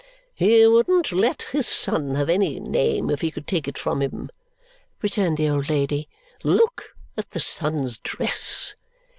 [0.33, 4.31] "He wouldn't let his son have any name if he could take it from him,"
[5.03, 6.09] returned the old lady.
[6.43, 8.73] "Look at the son's dress!"